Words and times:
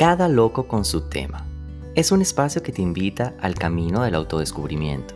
Cada 0.00 0.28
loco 0.28 0.66
con 0.66 0.86
su 0.86 1.02
tema. 1.10 1.46
Es 1.94 2.10
un 2.10 2.22
espacio 2.22 2.62
que 2.62 2.72
te 2.72 2.80
invita 2.80 3.34
al 3.38 3.54
camino 3.54 4.02
del 4.02 4.14
autodescubrimiento, 4.14 5.14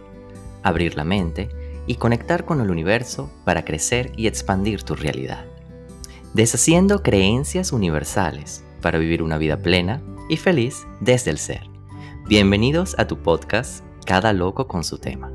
abrir 0.62 0.95
la 0.95 1.04
mente 1.04 1.48
y 1.86 1.95
conectar 1.95 2.45
con 2.45 2.60
el 2.60 2.70
universo 2.70 3.30
para 3.46 3.64
crecer 3.64 4.12
y 4.14 4.27
expandir 4.27 4.82
tu 4.82 4.95
realidad. 4.95 5.46
Deshaciendo 6.34 7.02
creencias 7.02 7.73
universales 7.73 8.62
para 8.82 8.98
vivir 8.98 9.23
una 9.23 9.38
vida 9.38 9.56
plena 9.56 10.02
y 10.28 10.36
feliz 10.36 10.87
desde 11.01 11.30
el 11.30 11.38
ser. 11.38 11.62
Bienvenidos 12.28 12.95
a 12.98 13.06
tu 13.06 13.16
podcast 13.16 13.82
Cada 14.05 14.34
loco 14.34 14.69
con 14.69 14.84
su 14.84 14.98
tema. 14.98 15.34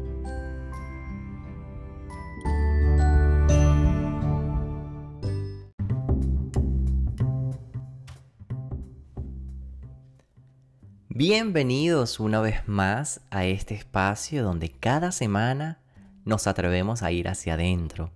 Bienvenidos 11.19 12.21
una 12.21 12.39
vez 12.39 12.65
más 12.65 13.19
a 13.29 13.43
este 13.43 13.75
espacio 13.75 14.41
donde 14.41 14.69
cada 14.69 15.11
semana 15.11 15.81
nos 16.23 16.47
atrevemos 16.47 17.03
a 17.03 17.11
ir 17.11 17.27
hacia 17.27 17.55
adentro 17.55 18.13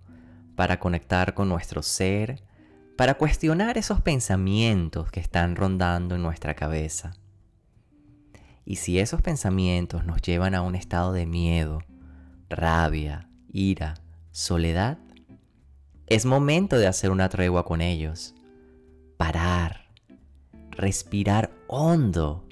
para 0.56 0.80
conectar 0.80 1.34
con 1.34 1.50
nuestro 1.50 1.84
ser, 1.84 2.42
para 2.96 3.16
cuestionar 3.16 3.78
esos 3.78 4.00
pensamientos 4.00 5.12
que 5.12 5.20
están 5.20 5.58
rondando 5.58 6.16
en 6.16 6.22
nuestra 6.22 6.54
cabeza. 6.54 7.12
Y 8.64 8.78
si 8.78 9.00
esos 9.00 9.22
pensamientos 9.22 10.06
nos 10.06 10.22
llevan 10.22 10.56
a 10.56 10.62
un 10.62 10.74
estado 10.74 11.12
de 11.12 11.26
miedo, 11.26 11.82
rabia, 12.50 13.28
ira, 13.52 13.96
soledad, 14.32 14.98
es 16.08 16.26
momento 16.26 16.78
de 16.78 16.88
hacer 16.88 17.12
una 17.12 17.28
tregua 17.28 17.66
con 17.66 17.82
ellos, 17.82 18.34
parar, 19.18 19.90
respirar 20.72 21.52
hondo 21.68 22.48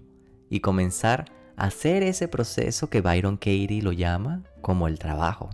y 0.52 0.60
comenzar 0.60 1.32
a 1.56 1.68
hacer 1.68 2.04
ese 2.04 2.28
proceso 2.28 2.90
que 2.90 3.02
Byron 3.02 3.38
Katie 3.38 3.82
lo 3.82 3.94
llama 3.94 4.44
como 4.62 4.88
el 4.88 5.00
trabajo. 5.00 5.50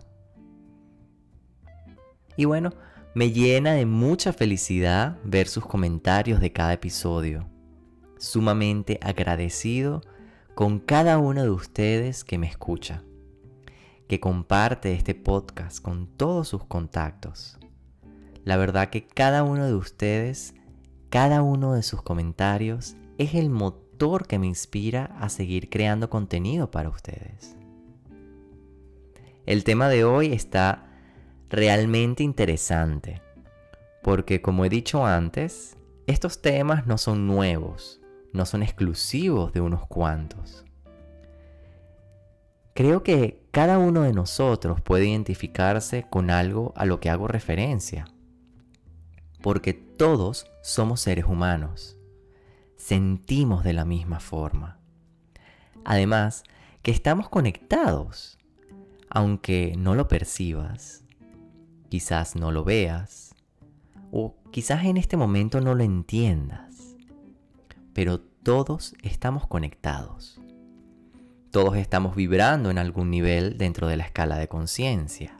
Y 2.35 2.45
bueno, 2.45 2.73
me 3.13 3.31
llena 3.31 3.73
de 3.73 3.85
mucha 3.85 4.33
felicidad 4.33 5.17
ver 5.23 5.47
sus 5.47 5.65
comentarios 5.65 6.41
de 6.41 6.51
cada 6.51 6.73
episodio. 6.73 7.47
Sumamente 8.17 8.99
agradecido 9.01 10.01
con 10.55 10.79
cada 10.79 11.19
uno 11.19 11.43
de 11.43 11.51
ustedes 11.51 12.23
que 12.23 12.39
me 12.39 12.47
escucha, 12.47 13.03
que 14.07 14.19
comparte 14.19 14.93
este 14.93 15.13
podcast 15.13 15.79
con 15.79 16.07
todos 16.07 16.47
sus 16.47 16.63
contactos. 16.63 17.59
La 18.43 18.57
verdad 18.57 18.89
que 18.89 19.05
cada 19.05 19.43
uno 19.43 19.67
de 19.67 19.75
ustedes, 19.75 20.55
cada 21.09 21.43
uno 21.43 21.73
de 21.73 21.83
sus 21.83 22.01
comentarios 22.01 22.95
es 23.19 23.35
el 23.35 23.51
motivo 23.51 23.86
que 24.27 24.37
me 24.39 24.47
inspira 24.47 25.15
a 25.19 25.29
seguir 25.29 25.69
creando 25.69 26.09
contenido 26.09 26.69
para 26.69 26.89
ustedes. 26.89 27.55
El 29.45 29.63
tema 29.63 29.89
de 29.89 30.03
hoy 30.03 30.33
está 30.33 30.85
realmente 31.49 32.23
interesante, 32.23 33.21
porque 34.03 34.41
como 34.41 34.65
he 34.65 34.69
dicho 34.69 35.05
antes, 35.05 35.77
estos 36.05 36.41
temas 36.41 36.85
no 36.85 36.97
son 36.97 37.27
nuevos, 37.27 37.99
no 38.33 38.45
son 38.45 38.61
exclusivos 38.61 39.51
de 39.53 39.61
unos 39.61 39.87
cuantos. 39.87 40.63
Creo 42.73 43.01
que 43.01 43.41
cada 43.51 43.79
uno 43.79 44.03
de 44.03 44.13
nosotros 44.13 44.79
puede 44.81 45.07
identificarse 45.07 46.05
con 46.07 46.29
algo 46.29 46.73
a 46.75 46.85
lo 46.85 46.99
que 46.99 47.09
hago 47.09 47.27
referencia, 47.27 48.05
porque 49.41 49.73
todos 49.73 50.45
somos 50.61 51.01
seres 51.01 51.25
humanos 51.25 51.96
sentimos 52.77 53.63
de 53.63 53.73
la 53.73 53.85
misma 53.85 54.19
forma. 54.19 54.79
Además, 55.83 56.43
que 56.81 56.91
estamos 56.91 57.27
conectados, 57.27 58.37
aunque 59.09 59.75
no 59.77 59.95
lo 59.95 60.07
percibas, 60.07 61.03
quizás 61.89 62.35
no 62.35 62.51
lo 62.51 62.63
veas, 62.63 63.35
o 64.11 64.35
quizás 64.51 64.85
en 64.85 64.97
este 64.97 65.17
momento 65.17 65.59
no 65.59 65.75
lo 65.75 65.83
entiendas, 65.83 66.95
pero 67.93 68.19
todos 68.19 68.95
estamos 69.01 69.47
conectados. 69.47 70.39
Todos 71.51 71.75
estamos 71.77 72.15
vibrando 72.15 72.69
en 72.69 72.77
algún 72.77 73.09
nivel 73.09 73.57
dentro 73.57 73.87
de 73.87 73.97
la 73.97 74.03
escala 74.03 74.37
de 74.37 74.47
conciencia. 74.47 75.37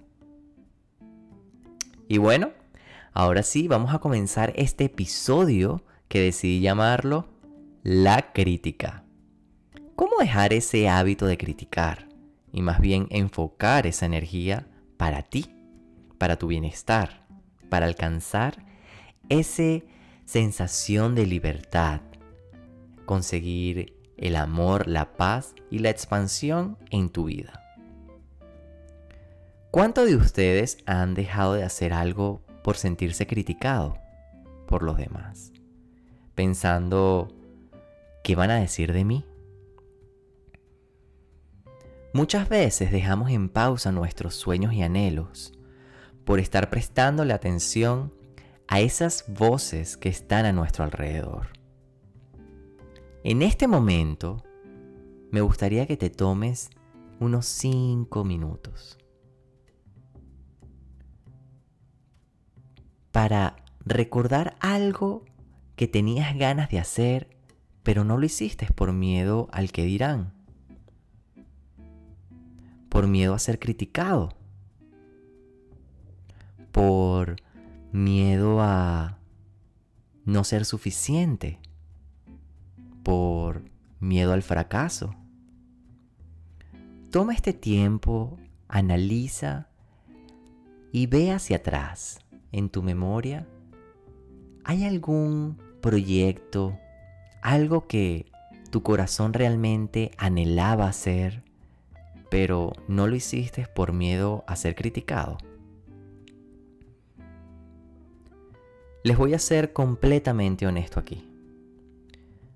Y 2.07 2.17
bueno, 2.17 2.51
ahora 3.13 3.43
sí, 3.43 3.67
vamos 3.67 3.93
a 3.93 3.99
comenzar 3.99 4.53
este 4.55 4.85
episodio 4.85 5.83
que 6.07 6.21
decidí 6.21 6.61
llamarlo 6.61 7.27
la 7.83 8.33
crítica. 8.33 9.03
¿Cómo 9.95 10.17
dejar 10.19 10.53
ese 10.53 10.89
hábito 10.89 11.25
de 11.25 11.37
criticar 11.37 12.07
y 12.51 12.61
más 12.61 12.79
bien 12.79 13.07
enfocar 13.09 13.87
esa 13.87 14.05
energía 14.05 14.67
para 14.97 15.23
ti, 15.23 15.45
para 16.17 16.37
tu 16.37 16.47
bienestar, 16.47 17.25
para 17.69 17.85
alcanzar 17.85 18.65
esa 19.29 19.83
sensación 20.25 21.15
de 21.15 21.25
libertad, 21.25 22.01
conseguir 23.05 23.95
el 24.17 24.35
amor, 24.35 24.87
la 24.87 25.13
paz 25.13 25.55
y 25.69 25.79
la 25.79 25.89
expansión 25.89 26.77
en 26.89 27.09
tu 27.09 27.25
vida? 27.25 27.63
¿Cuántos 29.71 30.07
de 30.07 30.15
ustedes 30.15 30.77
han 30.85 31.13
dejado 31.13 31.53
de 31.53 31.63
hacer 31.63 31.93
algo 31.93 32.41
por 32.63 32.77
sentirse 32.77 33.27
criticado 33.27 33.97
por 34.67 34.83
los 34.83 34.97
demás? 34.97 35.51
Pensando, 36.37 37.29
¿qué 38.23 38.35
van 38.35 38.51
a 38.51 38.59
decir 38.59 38.93
de 38.93 39.03
mí? 39.03 39.25
Muchas 42.13 42.47
veces 42.47 42.91
dejamos 42.91 43.31
en 43.31 43.49
pausa 43.49 43.91
nuestros 43.91 44.35
sueños 44.35 44.71
y 44.73 44.83
anhelos 44.83 45.57
por 46.25 46.39
estar 46.39 46.69
prestándole 46.69 47.33
atención 47.33 48.13
a 48.67 48.81
esas 48.81 49.25
voces 49.27 49.97
que 49.97 50.09
están 50.09 50.45
a 50.45 50.53
nuestro 50.53 50.83
alrededor. 50.83 51.47
En 53.23 53.41
este 53.41 53.67
momento, 53.67 54.43
me 55.31 55.41
gustaría 55.41 55.87
que 55.87 55.97
te 55.97 56.11
tomes 56.11 56.69
unos 57.19 57.47
5 57.47 58.23
minutos 58.23 58.99
para 63.11 63.55
recordar 63.83 64.55
algo 64.59 65.25
que 65.77 65.87
tenías 65.87 66.35
ganas 66.35 66.69
de 66.69 66.79
hacer, 66.79 67.29
pero 67.83 68.03
no 68.03 68.17
lo 68.17 68.25
hiciste 68.25 68.65
por 68.73 68.91
miedo 68.91 69.47
al 69.51 69.71
que 69.71 69.85
dirán, 69.85 70.33
por 72.89 73.07
miedo 73.07 73.35
a 73.35 73.39
ser 73.39 73.59
criticado, 73.59 74.33
por 76.71 77.35
miedo 77.91 78.59
a 78.59 79.19
no 80.25 80.43
ser 80.43 80.65
suficiente, 80.65 81.59
por 83.03 83.63
miedo 83.99 84.33
al 84.33 84.41
fracaso. 84.41 85.13
Toma 87.11 87.35
este 87.35 87.53
tiempo, 87.53 88.39
analiza 88.67 89.69
y 90.91 91.05
ve 91.05 91.31
hacia 91.31 91.57
atrás 91.57 92.19
en 92.51 92.69
tu 92.69 92.81
memoria. 92.81 93.47
¿Hay 94.65 94.83
algún 94.83 95.66
proyecto, 95.81 96.77
algo 97.41 97.87
que 97.87 98.25
tu 98.69 98.83
corazón 98.83 99.33
realmente 99.33 100.11
anhelaba 100.17 100.87
hacer, 100.87 101.43
pero 102.29 102.73
no 102.87 103.07
lo 103.07 103.15
hiciste 103.15 103.67
por 103.67 103.93
miedo 103.93 104.43
a 104.47 104.55
ser 104.55 104.75
criticado? 104.75 105.37
Les 109.03 109.17
voy 109.17 109.33
a 109.33 109.39
ser 109.39 109.71
completamente 109.71 110.67
honesto 110.67 110.99
aquí. 110.99 111.25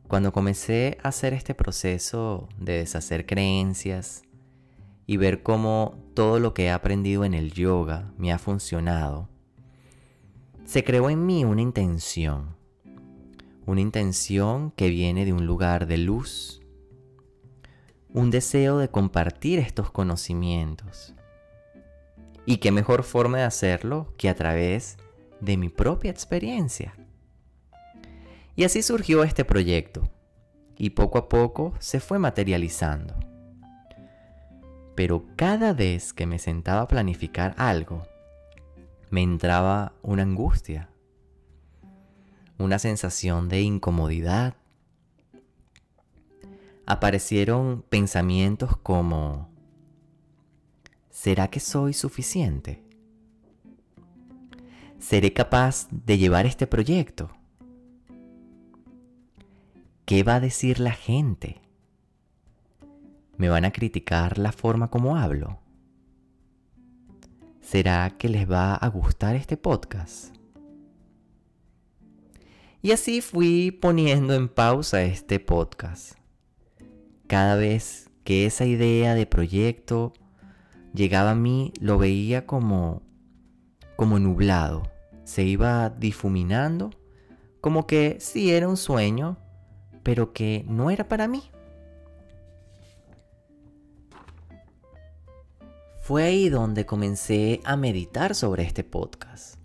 Cuando 0.07 0.33
comencé 0.33 0.97
a 1.01 1.07
hacer 1.07 1.33
este 1.33 1.55
proceso 1.55 2.49
de 2.57 2.79
deshacer 2.79 3.25
creencias 3.25 4.23
y 5.07 5.15
ver 5.15 5.41
cómo 5.41 5.95
todo 6.13 6.39
lo 6.39 6.53
que 6.53 6.65
he 6.65 6.71
aprendido 6.71 7.23
en 7.23 7.33
el 7.33 7.53
yoga 7.53 8.11
me 8.17 8.33
ha 8.33 8.37
funcionado, 8.37 9.29
se 10.65 10.83
creó 10.83 11.09
en 11.09 11.25
mí 11.25 11.45
una 11.45 11.61
intención 11.61 12.60
una 13.65 13.81
intención 13.81 14.71
que 14.71 14.89
viene 14.89 15.25
de 15.25 15.33
un 15.33 15.45
lugar 15.45 15.87
de 15.87 15.97
luz, 15.97 16.61
un 18.09 18.31
deseo 18.31 18.77
de 18.77 18.89
compartir 18.89 19.59
estos 19.59 19.91
conocimientos. 19.91 21.13
Y 22.45 22.57
qué 22.57 22.71
mejor 22.71 23.03
forma 23.03 23.37
de 23.37 23.43
hacerlo 23.43 24.13
que 24.17 24.29
a 24.29 24.35
través 24.35 24.97
de 25.39 25.57
mi 25.57 25.69
propia 25.69 26.11
experiencia. 26.11 26.93
Y 28.55 28.63
así 28.63 28.81
surgió 28.81 29.23
este 29.23 29.45
proyecto, 29.45 30.09
y 30.77 30.91
poco 30.91 31.17
a 31.17 31.29
poco 31.29 31.73
se 31.79 31.99
fue 31.99 32.19
materializando. 32.19 33.15
Pero 34.95 35.25
cada 35.35 35.73
vez 35.73 36.13
que 36.13 36.25
me 36.25 36.39
sentaba 36.39 36.81
a 36.81 36.87
planificar 36.87 37.55
algo, 37.57 38.03
me 39.09 39.21
entraba 39.21 39.93
una 40.01 40.23
angustia, 40.23 40.90
una 42.61 42.79
sensación 42.79 43.49
de 43.49 43.61
incomodidad, 43.61 44.55
aparecieron 46.85 47.83
pensamientos 47.89 48.77
como, 48.77 49.49
¿será 51.09 51.49
que 51.49 51.59
soy 51.59 51.93
suficiente? 51.93 52.83
¿Seré 54.99 55.33
capaz 55.33 55.87
de 55.89 56.17
llevar 56.17 56.45
este 56.45 56.67
proyecto? 56.67 57.31
¿Qué 60.05 60.23
va 60.23 60.35
a 60.35 60.39
decir 60.39 60.79
la 60.79 60.91
gente? 60.91 61.61
¿Me 63.37 63.49
van 63.49 63.65
a 63.65 63.71
criticar 63.71 64.37
la 64.37 64.51
forma 64.51 64.89
como 64.89 65.17
hablo? 65.17 65.59
¿Será 67.61 68.17
que 68.17 68.27
les 68.29 68.49
va 68.49 68.75
a 68.75 68.87
gustar 68.89 69.35
este 69.35 69.55
podcast? 69.57 70.40
Y 72.83 72.93
así 72.93 73.21
fui 73.21 73.69
poniendo 73.69 74.33
en 74.33 74.49
pausa 74.49 75.03
este 75.03 75.39
podcast. 75.39 76.13
Cada 77.27 77.55
vez 77.55 78.09
que 78.23 78.47
esa 78.47 78.65
idea 78.65 79.13
de 79.13 79.27
proyecto 79.27 80.13
llegaba 80.91 81.31
a 81.31 81.35
mí, 81.35 81.73
lo 81.79 81.99
veía 81.99 82.47
como 82.47 83.03
como 83.95 84.17
nublado. 84.17 84.81
Se 85.25 85.43
iba 85.43 85.91
difuminando, 85.91 86.89
como 87.61 87.85
que 87.85 88.17
sí 88.19 88.49
era 88.49 88.67
un 88.67 88.77
sueño, 88.77 89.37
pero 90.01 90.33
que 90.33 90.65
no 90.67 90.89
era 90.89 91.07
para 91.07 91.27
mí. 91.27 91.43
Fue 95.99 96.23
ahí 96.23 96.49
donde 96.49 96.87
comencé 96.87 97.61
a 97.63 97.77
meditar 97.77 98.33
sobre 98.33 98.63
este 98.63 98.83
podcast 98.83 99.60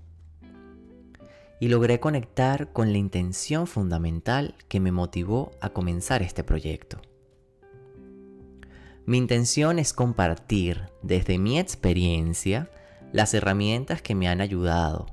y 1.61 1.69
logré 1.69 2.00
conectar 2.00 2.73
con 2.73 2.93
la 2.93 2.99
intención 2.99 3.67
fundamental 3.67 4.55
que 4.69 4.81
me 4.81 4.93
motivó 4.93 5.53
a 5.61 5.70
comenzar 5.70 6.23
este 6.23 6.44
proyecto. 6.44 7.00
Mi 9.06 9.19
intención 9.19 9.79
es 9.79 9.93
compartir 9.93 10.91
desde 11.03 11.38
mi 11.38 11.58
experiencia 11.58 12.70
las 13.12 13.35
herramientas 13.35 14.03
que 14.03 14.14
me 14.14 14.29
han 14.29 14.41
ayudado 14.41 15.06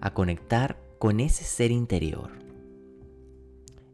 a 0.00 0.14
conectar 0.14 0.78
con 0.98 1.20
ese 1.20 1.44
ser 1.44 1.70
interior. 1.70 2.30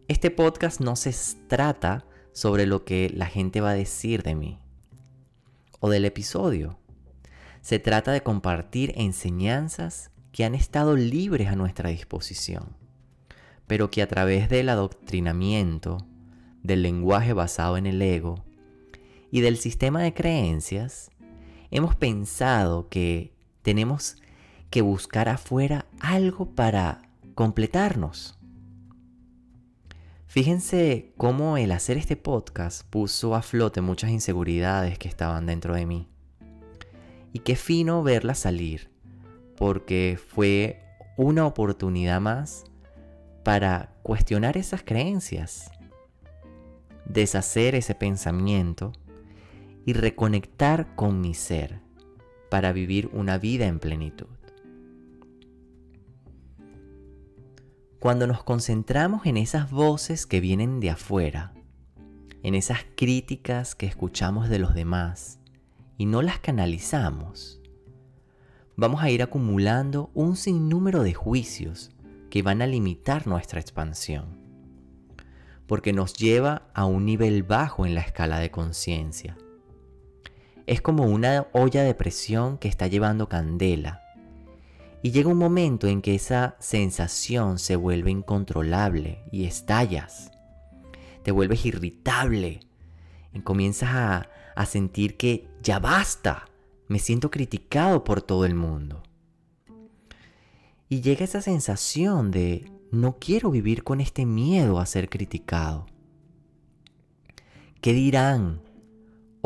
Este 0.07 0.31
podcast 0.31 0.81
no 0.81 0.97
se 0.97 1.15
trata 1.49 2.05
sobre 2.33 2.67
lo 2.67 2.85
que 2.85 3.11
la 3.11 3.27
gente 3.27 3.61
va 3.61 3.71
a 3.71 3.75
decir 3.75 4.23
de 4.23 4.35
mí 4.35 4.59
o 5.81 5.89
del 5.89 6.05
episodio. 6.05 6.79
Se 7.63 7.79
trata 7.79 8.13
de 8.13 8.23
compartir 8.23 8.93
enseñanzas 8.97 10.11
que 10.35 10.45
han 10.45 10.57
estado 10.57 10.97
libres 10.97 11.47
a 11.47 11.55
nuestra 11.55 11.91
disposición, 11.91 12.77
pero 13.69 13.93
que 13.93 14.03
a 14.03 14.09
través 14.09 14.49
del 14.49 14.69
adoctrinamiento, 14.69 16.09
del 16.65 16.83
lenguaje 16.83 17.33
basado 17.33 17.77
en 17.77 17.87
el 17.87 18.03
ego 18.03 18.45
y 19.31 19.43
del 19.43 19.59
sistema 19.59 20.03
de 20.03 20.13
creencias, 20.13 21.13
hemos 21.71 21.95
pensado 21.95 22.89
que 22.89 23.33
tenemos 23.63 24.17
que 24.71 24.83
buscar 24.83 25.29
afuera 25.29 25.87
algo 26.01 26.51
para 26.51 27.03
completarnos. 27.37 28.37
Fíjense 30.27 31.13
cómo 31.17 31.59
el 31.59 31.71
hacer 31.71 31.97
este 31.97 32.17
podcast 32.17 32.85
puso 32.91 33.37
a 33.37 33.43
flote 33.43 33.83
muchas 33.83 34.11
inseguridades 34.11 34.99
que 34.99 35.07
estaban 35.07 35.47
dentro 35.47 35.77
de 35.77 35.87
mí. 35.87 36.09
Y 37.33 37.39
qué 37.39 37.55
fino 37.55 38.03
verlas 38.03 38.41
salir, 38.41 38.94
porque 39.57 40.19
fue 40.19 40.81
una 41.17 41.47
oportunidad 41.47 42.21
más 42.21 42.65
para 43.45 43.95
cuestionar 44.03 44.57
esas 44.57 44.83
creencias, 44.83 45.71
deshacer 47.05 47.75
ese 47.75 47.95
pensamiento 47.95 48.93
y 49.85 49.93
reconectar 49.93 50.95
con 50.97 51.21
mi 51.21 51.35
ser 51.35 51.81
para 52.51 52.73
vivir 52.73 53.11
una 53.13 53.39
vida 53.39 53.67
en 53.67 53.79
plenitud. 53.79 54.27
Cuando 57.99 58.27
nos 58.27 58.43
concentramos 58.43 59.25
en 59.27 59.37
esas 59.37 59.71
voces 59.71 60.27
que 60.27 60.41
vienen 60.41 60.81
de 60.81 60.91
afuera, 60.91 61.55
en 62.43 62.55
esas 62.55 62.81
críticas 62.97 63.75
que 63.75 63.87
escuchamos 63.87 64.51
de 64.51 64.59
los 64.59 64.75
demás 64.75 65.41
y 65.97 66.05
no 66.05 66.21
las 66.21 66.39
canalizamos, 66.39 67.63
vamos 68.77 69.03
a 69.03 69.11
ir 69.11 69.23
acumulando 69.23 70.11
un 70.15 70.37
sinnúmero 70.37 71.03
de 71.03 71.15
juicios 71.15 71.91
que 72.31 72.43
van 72.43 72.63
a 72.63 72.67
limitar 72.67 73.27
nuestra 73.27 73.61
expansión, 73.61 74.39
porque 75.67 75.93
nos 75.93 76.15
lleva 76.15 76.69
a 76.75 76.85
un 76.85 77.05
nivel 77.07 77.43
bajo 77.43 77.87
en 77.87 77.95
la 77.95 78.01
escala 78.01 78.39
de 78.39 78.51
conciencia 78.51 79.37
es 80.67 80.81
como 80.81 81.05
una 81.05 81.47
olla 81.53 81.83
de 81.83 81.95
presión 81.95 82.59
que 82.59 82.69
está 82.69 82.87
llevando 82.87 83.29
candela. 83.29 84.03
Y 85.03 85.11
llega 85.11 85.29
un 85.29 85.39
momento 85.39 85.87
en 85.87 86.01
que 86.01 86.15
esa 86.15 86.57
sensación 86.59 87.59
se 87.59 87.77
vuelve 87.77 88.11
incontrolable 88.11 89.23
y 89.31 89.45
estallas. 89.45 90.31
Te 91.23 91.31
vuelves 91.31 91.67
irritable. 91.67 92.61
Y 93.35 93.41
comienzas 93.41 93.91
a, 93.91 94.31
a 94.57 94.67
sentir 94.67 95.19
que 95.19 95.47
ya 95.63 95.79
basta. 95.79 96.47
Me 96.89 96.99
siento 96.99 97.31
criticado 97.31 98.05
por 98.05 98.23
todo 98.23 98.45
el 98.45 98.55
mundo. 98.55 99.03
Y 100.89 101.01
llega 101.01 101.25
esa 101.25 101.43
sensación 101.43 102.31
de 102.31 102.71
no 102.91 103.19
quiero 103.19 103.51
vivir 103.51 103.85
con 103.85 104.01
este 104.01 104.27
miedo 104.27 104.79
a 104.79 104.87
ser 104.87 105.09
criticado. 105.09 105.87
¿Qué 107.81 107.93
dirán? 107.93 108.61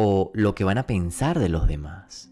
o 0.00 0.31
lo 0.32 0.55
que 0.55 0.62
van 0.62 0.79
a 0.79 0.87
pensar 0.87 1.40
de 1.40 1.49
los 1.49 1.67
demás. 1.67 2.31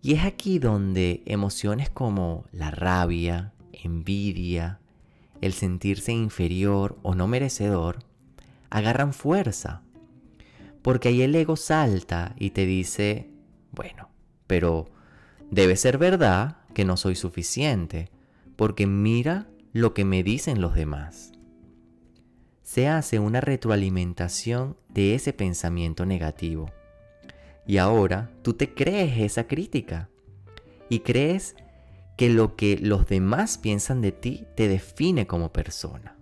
Y 0.00 0.14
es 0.14 0.24
aquí 0.24 0.58
donde 0.58 1.22
emociones 1.26 1.90
como 1.90 2.46
la 2.50 2.70
rabia, 2.70 3.52
envidia, 3.72 4.80
el 5.42 5.52
sentirse 5.52 6.12
inferior 6.12 6.98
o 7.02 7.14
no 7.14 7.26
merecedor, 7.26 7.98
agarran 8.70 9.12
fuerza. 9.12 9.82
Porque 10.86 11.08
ahí 11.08 11.20
el 11.20 11.34
ego 11.34 11.56
salta 11.56 12.34
y 12.38 12.50
te 12.50 12.64
dice, 12.64 13.28
bueno, 13.72 14.08
pero 14.46 14.88
debe 15.50 15.76
ser 15.76 15.98
verdad 15.98 16.58
que 16.72 16.86
no 16.86 16.96
soy 16.96 17.16
suficiente, 17.16 18.10
porque 18.54 18.86
mira 18.86 19.48
lo 19.72 19.92
que 19.92 20.04
me 20.04 20.22
dicen 20.22 20.60
los 20.60 20.74
demás 20.74 21.32
se 22.66 22.88
hace 22.88 23.20
una 23.20 23.40
retroalimentación 23.40 24.76
de 24.88 25.14
ese 25.14 25.32
pensamiento 25.32 26.04
negativo. 26.04 26.68
Y 27.64 27.78
ahora 27.78 28.28
tú 28.42 28.54
te 28.54 28.74
crees 28.74 29.18
esa 29.18 29.46
crítica 29.46 30.10
y 30.88 30.98
crees 30.98 31.54
que 32.16 32.28
lo 32.28 32.56
que 32.56 32.76
los 32.76 33.06
demás 33.06 33.56
piensan 33.56 34.00
de 34.00 34.10
ti 34.10 34.48
te 34.56 34.66
define 34.66 35.28
como 35.28 35.52
persona. 35.52 36.18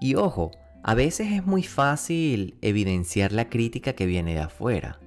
Y 0.00 0.14
ojo, 0.14 0.52
a 0.82 0.94
veces 0.94 1.32
es 1.32 1.46
muy 1.46 1.62
fácil 1.62 2.56
evidenciar 2.60 3.32
la 3.32 3.48
crítica 3.48 3.94
que 3.94 4.06
viene 4.06 4.34
de 4.34 4.40
afuera. 4.40 5.00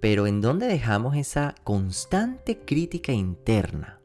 Pero 0.00 0.26
¿en 0.26 0.40
dónde 0.40 0.66
dejamos 0.66 1.16
esa 1.16 1.54
constante 1.64 2.60
crítica 2.60 3.12
interna? 3.12 4.00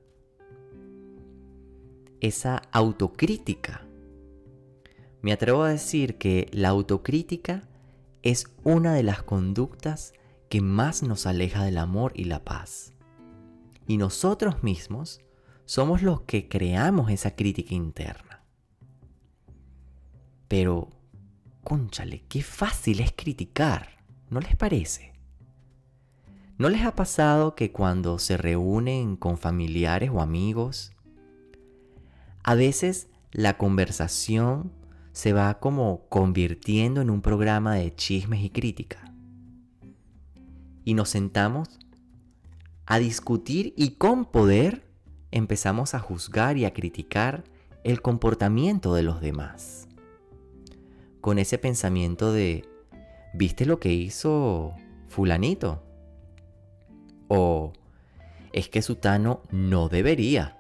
esa 2.28 2.64
autocrítica. 2.72 3.86
Me 5.22 5.32
atrevo 5.32 5.64
a 5.64 5.70
decir 5.70 6.18
que 6.18 6.50
la 6.52 6.70
autocrítica 6.70 7.68
es 8.22 8.46
una 8.64 8.94
de 8.94 9.04
las 9.04 9.24
conductas 9.24 10.14
que 10.50 10.62
más 10.62 11.04
nos 11.04 11.26
aleja 11.26 11.64
del 11.64 11.78
amor 11.78 12.14
y 12.16 12.26
la 12.26 12.44
paz. 12.44 12.94
Y 13.88 13.98
nosotros 13.98 14.64
mismos 14.64 15.22
somos 15.66 16.02
los 16.02 16.22
que 16.22 16.48
creamos 16.48 17.12
esa 17.12 17.36
crítica 17.36 17.74
interna. 17.74 18.35
Pero, 20.48 20.90
cónchale, 21.64 22.24
qué 22.30 22.44
fácil 22.44 23.00
es 23.00 23.12
criticar, 23.12 23.90
¿no 24.30 24.40
les 24.40 24.56
parece? 24.56 25.14
¿No 26.58 26.70
les 26.70 26.84
ha 26.84 26.96
pasado 26.96 27.56
que 27.56 27.72
cuando 27.72 28.20
se 28.20 28.38
reúnen 28.38 29.18
con 29.18 29.38
familiares 29.38 30.10
o 30.14 30.22
amigos 30.22 30.94
a 32.48 32.54
veces 32.54 33.08
la 33.32 33.58
conversación 33.58 34.72
se 35.12 35.34
va 35.34 35.60
como 35.60 36.08
convirtiendo 36.10 37.02
en 37.02 37.10
un 37.10 37.24
programa 37.24 37.74
de 37.74 37.96
chismes 37.96 38.44
y 38.44 38.52
crítica. 38.52 39.12
Y 40.84 40.94
nos 40.94 41.10
sentamos 41.10 41.68
a 42.86 43.00
discutir 43.00 43.74
y 43.76 43.96
con 43.96 44.26
poder 44.26 44.86
empezamos 45.32 45.96
a 45.96 46.00
juzgar 46.00 46.58
y 46.58 46.66
a 46.66 46.74
criticar 46.74 47.46
el 47.84 48.04
comportamiento 48.04 48.94
de 48.94 49.02
los 49.02 49.22
demás. 49.22 49.88
Con 51.26 51.40
ese 51.40 51.58
pensamiento 51.58 52.32
de, 52.32 52.70
¿viste 53.34 53.66
lo 53.66 53.80
que 53.80 53.92
hizo 53.92 54.76
fulanito? 55.08 55.82
O, 57.30 57.74
es 58.54 58.70
que 58.70 58.84
Sutano 58.84 59.42
no 59.50 59.90
debería. 59.90 60.56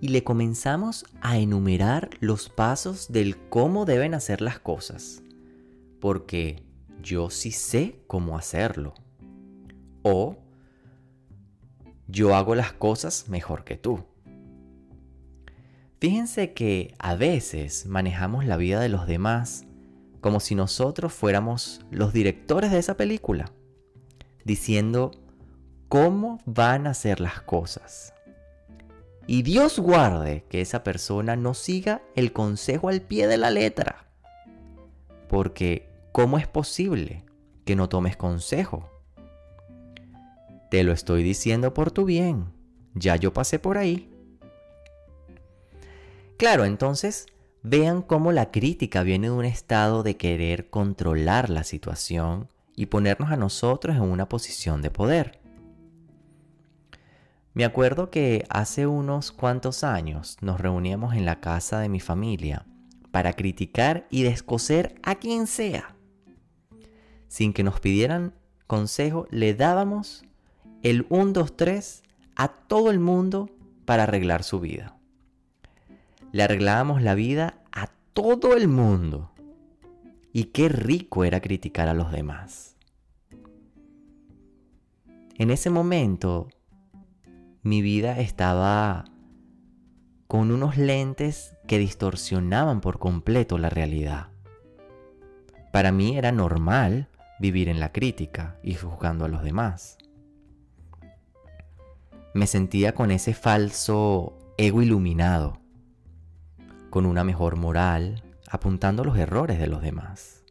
y 0.00 0.08
le 0.08 0.24
comenzamos 0.24 1.04
a 1.20 1.36
enumerar 1.36 2.08
los 2.20 2.48
pasos 2.48 3.12
del 3.12 3.36
cómo 3.50 3.84
deben 3.84 4.14
hacer 4.14 4.40
las 4.40 4.60
cosas. 4.60 5.22
Porque 6.00 6.62
yo 7.02 7.28
sí 7.28 7.50
sé 7.50 8.00
cómo 8.06 8.38
hacerlo. 8.38 8.94
O 10.04 10.38
yo 12.08 12.34
hago 12.34 12.54
las 12.54 12.72
cosas 12.72 13.28
mejor 13.28 13.64
que 13.64 13.76
tú. 13.76 14.06
Fíjense 15.98 16.52
que 16.52 16.94
a 16.98 17.14
veces 17.14 17.86
manejamos 17.86 18.44
la 18.44 18.56
vida 18.56 18.80
de 18.80 18.88
los 18.88 19.06
demás 19.06 19.64
como 20.20 20.40
si 20.40 20.54
nosotros 20.54 21.12
fuéramos 21.12 21.80
los 21.90 22.12
directores 22.12 22.70
de 22.72 22.78
esa 22.78 22.96
película, 22.96 23.52
diciendo 24.44 25.12
cómo 25.88 26.40
van 26.44 26.86
a 26.86 26.94
ser 26.94 27.20
las 27.20 27.40
cosas. 27.42 28.12
Y 29.26 29.42
Dios 29.42 29.78
guarde 29.78 30.44
que 30.48 30.60
esa 30.60 30.84
persona 30.84 31.34
no 31.36 31.54
siga 31.54 32.02
el 32.14 32.32
consejo 32.32 32.88
al 32.88 33.02
pie 33.02 33.26
de 33.26 33.38
la 33.38 33.50
letra. 33.50 34.08
Porque, 35.28 35.88
¿cómo 36.12 36.38
es 36.38 36.46
posible 36.46 37.24
que 37.64 37.74
no 37.74 37.88
tomes 37.88 38.16
consejo? 38.16 38.90
Te 40.70 40.84
lo 40.84 40.92
estoy 40.92 41.22
diciendo 41.22 41.72
por 41.72 41.90
tu 41.90 42.04
bien. 42.04 42.52
Ya 42.94 43.16
yo 43.16 43.32
pasé 43.32 43.58
por 43.58 43.78
ahí. 43.78 44.15
Claro, 46.36 46.66
entonces, 46.66 47.26
vean 47.62 48.02
cómo 48.02 48.30
la 48.30 48.50
crítica 48.50 49.02
viene 49.02 49.28
de 49.28 49.32
un 49.32 49.44
estado 49.44 50.02
de 50.02 50.16
querer 50.16 50.68
controlar 50.68 51.48
la 51.48 51.64
situación 51.64 52.48
y 52.74 52.86
ponernos 52.86 53.30
a 53.30 53.36
nosotros 53.36 53.96
en 53.96 54.02
una 54.02 54.28
posición 54.28 54.82
de 54.82 54.90
poder. 54.90 55.40
Me 57.54 57.64
acuerdo 57.64 58.10
que 58.10 58.44
hace 58.50 58.86
unos 58.86 59.32
cuantos 59.32 59.82
años 59.82 60.36
nos 60.42 60.60
reuníamos 60.60 61.14
en 61.14 61.24
la 61.24 61.40
casa 61.40 61.80
de 61.80 61.88
mi 61.88 62.00
familia 62.00 62.66
para 63.10 63.32
criticar 63.32 64.06
y 64.10 64.24
descoser 64.24 64.96
a 65.02 65.14
quien 65.14 65.46
sea. 65.46 65.96
Sin 67.28 67.54
que 67.54 67.64
nos 67.64 67.80
pidieran 67.80 68.34
consejo, 68.66 69.26
le 69.30 69.54
dábamos 69.54 70.22
el 70.82 71.06
1, 71.08 71.32
2, 71.32 71.56
3 71.56 72.02
a 72.36 72.48
todo 72.48 72.90
el 72.90 73.00
mundo 73.00 73.48
para 73.86 74.02
arreglar 74.02 74.44
su 74.44 74.60
vida. 74.60 74.95
Le 76.36 76.42
arreglábamos 76.42 77.00
la 77.00 77.14
vida 77.14 77.62
a 77.72 77.86
todo 78.12 78.58
el 78.58 78.68
mundo. 78.68 79.30
Y 80.34 80.44
qué 80.52 80.68
rico 80.68 81.24
era 81.24 81.40
criticar 81.40 81.88
a 81.88 81.94
los 81.94 82.12
demás. 82.12 82.76
En 85.38 85.50
ese 85.50 85.70
momento 85.70 86.48
mi 87.62 87.80
vida 87.80 88.20
estaba 88.20 89.06
con 90.26 90.52
unos 90.52 90.76
lentes 90.76 91.56
que 91.66 91.78
distorsionaban 91.78 92.82
por 92.82 92.98
completo 92.98 93.56
la 93.56 93.70
realidad. 93.70 94.28
Para 95.72 95.90
mí 95.90 96.18
era 96.18 96.32
normal 96.32 97.08
vivir 97.40 97.70
en 97.70 97.80
la 97.80 97.92
crítica 97.92 98.58
y 98.62 98.74
juzgando 98.74 99.24
a 99.24 99.28
los 99.28 99.42
demás. 99.42 99.96
Me 102.34 102.46
sentía 102.46 102.94
con 102.94 103.10
ese 103.10 103.32
falso 103.32 104.36
ego 104.58 104.82
iluminado, 104.82 105.64
con 106.90 107.06
una 107.06 107.24
mejor 107.24 107.56
moral, 107.56 108.22
apuntando 108.48 109.04
los 109.04 109.18
errores 109.18 109.58
de 109.58 109.66
los 109.66 109.82
demás. 109.82 110.44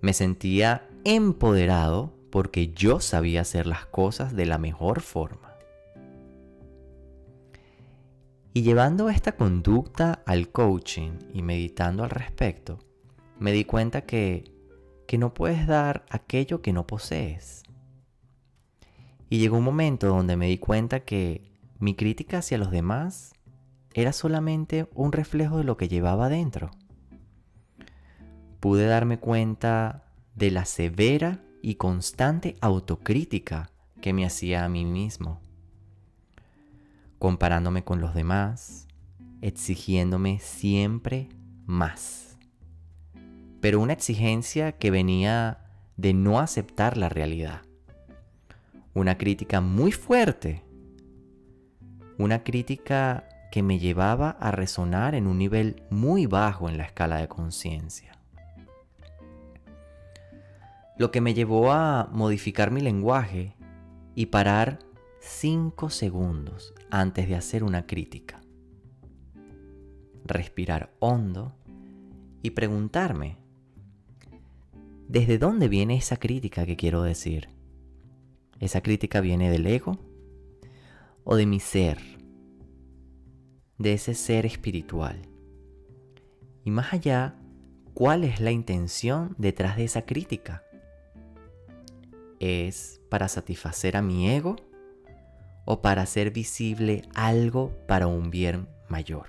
Me 0.00 0.12
sentía 0.12 0.88
empoderado 1.04 2.12
porque 2.30 2.72
yo 2.72 3.00
sabía 3.00 3.42
hacer 3.42 3.66
las 3.66 3.86
cosas 3.86 4.34
de 4.34 4.46
la 4.46 4.58
mejor 4.58 5.00
forma. 5.00 5.54
Y 8.52 8.62
llevando 8.62 9.08
esta 9.08 9.32
conducta 9.32 10.22
al 10.26 10.50
coaching 10.50 11.18
y 11.32 11.42
meditando 11.42 12.04
al 12.04 12.10
respecto, 12.10 12.78
me 13.38 13.50
di 13.50 13.64
cuenta 13.64 14.02
que, 14.02 14.44
que 15.08 15.18
no 15.18 15.34
puedes 15.34 15.66
dar 15.66 16.06
aquello 16.08 16.62
que 16.62 16.72
no 16.72 16.86
posees. 16.86 17.64
Y 19.28 19.38
llegó 19.38 19.58
un 19.58 19.64
momento 19.64 20.06
donde 20.06 20.36
me 20.36 20.46
di 20.46 20.58
cuenta 20.58 21.00
que 21.00 21.42
mi 21.80 21.94
crítica 21.96 22.38
hacia 22.38 22.58
los 22.58 22.70
demás 22.70 23.33
era 23.94 24.12
solamente 24.12 24.88
un 24.92 25.12
reflejo 25.12 25.58
de 25.58 25.64
lo 25.64 25.76
que 25.76 25.88
llevaba 25.88 26.28
dentro. 26.28 26.72
Pude 28.58 28.86
darme 28.86 29.18
cuenta 29.18 30.04
de 30.34 30.50
la 30.50 30.64
severa 30.64 31.44
y 31.62 31.76
constante 31.76 32.56
autocrítica 32.60 33.70
que 34.00 34.12
me 34.12 34.26
hacía 34.26 34.64
a 34.64 34.68
mí 34.68 34.84
mismo, 34.84 35.40
comparándome 37.18 37.84
con 37.84 38.00
los 38.00 38.14
demás, 38.14 38.88
exigiéndome 39.40 40.40
siempre 40.40 41.28
más. 41.64 42.36
Pero 43.60 43.80
una 43.80 43.92
exigencia 43.92 44.72
que 44.72 44.90
venía 44.90 45.60
de 45.96 46.12
no 46.12 46.40
aceptar 46.40 46.96
la 46.96 47.08
realidad. 47.08 47.62
Una 48.92 49.16
crítica 49.16 49.60
muy 49.60 49.92
fuerte. 49.92 50.62
Una 52.18 52.42
crítica 52.44 53.28
que 53.54 53.62
me 53.62 53.78
llevaba 53.78 54.30
a 54.40 54.50
resonar 54.50 55.14
en 55.14 55.28
un 55.28 55.38
nivel 55.38 55.84
muy 55.88 56.26
bajo 56.26 56.68
en 56.68 56.76
la 56.76 56.84
escala 56.84 57.18
de 57.18 57.28
conciencia 57.28 58.18
lo 60.96 61.12
que 61.12 61.20
me 61.20 61.34
llevó 61.34 61.70
a 61.72 62.08
modificar 62.12 62.72
mi 62.72 62.80
lenguaje 62.80 63.54
y 64.14 64.26
parar 64.26 64.80
5 65.20 65.90
segundos 65.90 66.74
antes 66.90 67.28
de 67.28 67.36
hacer 67.36 67.64
una 67.64 67.86
crítica. 67.86 68.40
Respirar 70.24 70.94
hondo 71.00 71.54
y 72.42 72.50
preguntarme, 72.50 73.38
¿desde 75.08 75.38
dónde 75.38 75.68
viene 75.68 75.96
esa 75.96 76.16
crítica 76.16 76.64
que 76.64 76.76
quiero 76.76 77.02
decir? 77.02 77.48
¿Esa 78.60 78.80
crítica 78.80 79.20
viene 79.20 79.48
del 79.50 79.66
ego 79.66 79.98
o 81.24 81.36
de 81.36 81.46
mi 81.46 81.60
ser? 81.60 82.23
De 83.78 83.92
ese 83.92 84.14
ser 84.14 84.46
espiritual. 84.46 85.28
Y 86.64 86.70
más 86.70 86.92
allá, 86.92 87.36
¿cuál 87.92 88.24
es 88.24 88.40
la 88.40 88.50
intención 88.50 89.34
detrás 89.38 89.76
de 89.76 89.84
esa 89.84 90.02
crítica? 90.02 90.64
es 92.44 93.00
para 93.08 93.28
satisfacer 93.28 93.96
a 93.96 94.02
mi 94.02 94.30
ego 94.30 94.56
o 95.64 95.80
para 95.80 96.02
hacer 96.02 96.30
visible 96.30 97.02
algo 97.14 97.72
para 97.86 98.06
un 98.06 98.30
bien 98.30 98.68
mayor. 98.88 99.28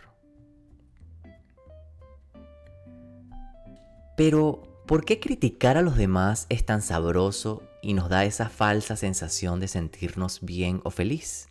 Pero, 4.18 4.84
¿por 4.86 5.06
qué 5.06 5.20
criticar 5.20 5.78
a 5.78 5.82
los 5.82 5.98
demás 5.98 6.46
es 6.50 6.66
tan 6.66 6.82
sabroso 6.82 7.64
y 7.82 7.94
nos 7.94 8.10
da 8.10 8.26
esa 8.26 8.50
falsa 8.50 8.96
sensación 8.96 9.60
de 9.60 9.68
sentirnos 9.68 10.42
bien 10.42 10.82
o 10.84 10.90
feliz? 10.90 11.48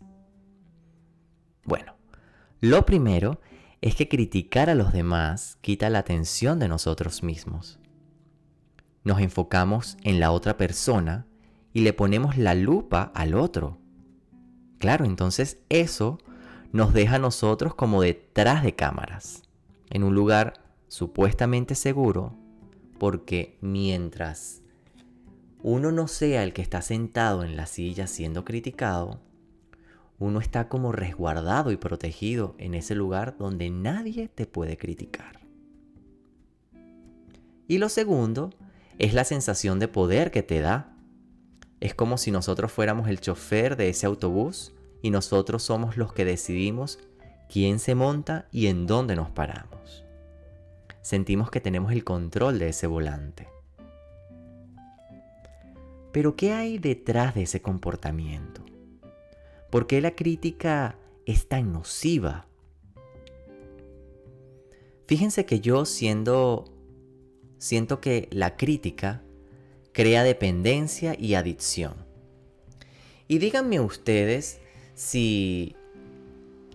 Bueno, 1.65 1.94
lo 2.65 2.87
primero 2.87 3.41
es 3.83 3.95
que 3.95 4.09
criticar 4.09 4.71
a 4.71 4.75
los 4.75 4.93
demás 4.93 5.59
quita 5.61 5.91
la 5.91 5.99
atención 5.99 6.59
de 6.59 6.67
nosotros 6.67 7.23
mismos. 7.23 7.79
Nos 9.03 9.21
enfocamos 9.21 9.99
en 10.03 10.19
la 10.19 10.31
otra 10.31 10.57
persona 10.57 11.27
y 11.75 11.81
le 11.81 11.93
ponemos 11.93 12.39
la 12.39 12.55
lupa 12.55 13.13
al 13.15 13.35
otro. 13.35 13.77
Claro, 14.79 15.05
entonces 15.05 15.59
eso 15.69 16.19
nos 16.73 16.95
deja 16.95 17.17
a 17.17 17.19
nosotros 17.19 17.75
como 17.75 18.01
detrás 18.01 18.63
de 18.63 18.75
cámaras, 18.75 19.43
en 19.91 20.03
un 20.03 20.15
lugar 20.15 20.55
supuestamente 20.89 21.75
seguro, 21.75 22.35
porque 22.99 23.59
mientras 23.61 24.63
uno 25.63 25.93
no 25.93 26.09
sea 26.09 26.43
el 26.43 26.55
que 26.55 26.63
está 26.63 26.81
sentado 26.81 27.45
en 27.45 27.57
la 27.57 27.67
silla 27.67 28.07
siendo 28.07 28.47
criticado, 28.47 29.21
uno 30.19 30.41
está 30.41 30.69
como 30.69 30.93
resguardado 30.93 31.73
y 31.73 31.77
protegido 31.77 32.55
en 32.59 32.75
ese 32.75 32.95
lugar 32.95 33.37
donde 33.37 33.71
nadie 33.71 34.29
te 34.29 34.47
puede 34.47 34.77
criticar. 34.77 35.41
Y 37.67 37.79
lo 37.79 37.89
segundo 37.89 38.51
es 38.99 39.15
la 39.15 39.25
sensación 39.25 39.79
de 39.79 39.89
poder 39.89 40.31
que 40.31 40.43
te 40.43 40.61
da 40.61 40.95
es 41.81 41.95
como 41.95 42.17
si 42.17 42.31
nosotros 42.31 42.73
fuéramos 42.73 43.09
el 43.09 43.21
chofer 43.21 43.77
de 43.77 43.89
ese 43.89 44.07
autobús 44.07 44.73
y 45.03 45.11
nosotros 45.11 45.63
somos 45.63 45.97
los 45.97 46.13
que 46.13 46.25
decidimos 46.25 46.99
quién 47.49 47.79
se 47.79 47.95
monta 47.95 48.49
y 48.53 48.69
en 48.69 48.87
dónde 48.87 49.17
nos 49.17 49.31
paramos. 49.31 50.05
Sentimos 51.03 51.51
que 51.51 51.61
tenemos 51.61 51.93
el 51.93 52.05
control 52.05 52.59
de 52.59 52.71
ese 52.71 52.87
volante. 52.87 53.49
Pero 56.13 56.37
¿qué 56.37 56.53
hay 56.53 56.79
detrás 56.79 57.35
de 57.35 57.43
ese 57.43 57.61
comportamiento? 57.61 58.65
¿Por 59.75 59.89
qué 59.89 60.01
la 60.01 60.15
crítica 60.15 60.97
es 61.27 61.49
tan 61.49 61.73
nociva? 61.73 62.47
Fíjense 65.09 65.47
que 65.47 65.59
yo 65.59 65.85
siendo 65.85 66.67
siento 67.59 68.01
que 68.01 68.29
la 68.31 68.57
crítica 68.57 69.25
crea 69.91 70.23
dependencia 70.23 71.17
y 71.19 71.35
adicción. 71.35 72.07
Y 73.27 73.39
díganme 73.39 73.81
ustedes 73.81 74.61
si 74.95 75.75